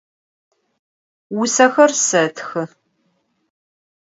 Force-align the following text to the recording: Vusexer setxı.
Vusexer 1.35 1.91
setxı. 2.07 2.63